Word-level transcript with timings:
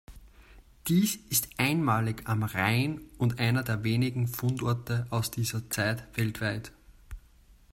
Dies 0.87 1.15
ist 1.29 1.49
einmalig 1.57 2.23
am 2.27 2.41
Rhein 2.41 3.01
und 3.19 3.37
einer 3.37 3.61
der 3.61 3.83
wenigen 3.83 4.27
Fundorte 4.27 5.05
aus 5.11 5.29
dieser 5.29 5.69
Zeit 5.69 6.07
weltweit. 6.17 6.71